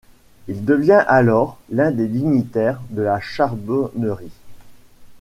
[0.47, 4.31] Il devient alors l'un des dignitaires de la Charbonnerie.